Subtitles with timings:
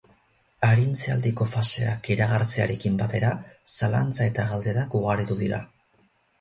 [0.67, 3.31] Arintze aldiko faseak iragartzearekin batera,
[3.77, 5.65] zalantza eta galderak ugaritu dira.